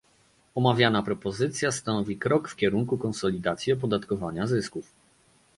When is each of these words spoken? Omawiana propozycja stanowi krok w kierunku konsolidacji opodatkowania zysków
Omawiana 0.55 1.03
propozycja 1.03 1.71
stanowi 1.71 2.17
krok 2.17 2.47
w 2.49 2.55
kierunku 2.55 2.97
konsolidacji 2.97 3.73
opodatkowania 3.73 4.47
zysków 4.47 4.91